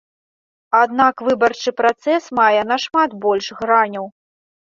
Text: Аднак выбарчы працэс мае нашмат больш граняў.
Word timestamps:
Аднак 0.83 1.15
выбарчы 1.27 1.73
працэс 1.81 2.23
мае 2.39 2.63
нашмат 2.71 3.09
больш 3.27 3.51
граняў. 3.61 4.05